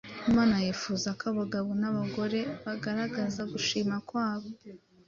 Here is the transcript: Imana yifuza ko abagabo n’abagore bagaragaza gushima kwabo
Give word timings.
Imana 0.29 0.55
yifuza 0.65 1.07
ko 1.19 1.23
abagabo 1.33 1.69
n’abagore 1.81 2.39
bagaragaza 2.65 3.41
gushima 3.51 3.95
kwabo 4.07 4.49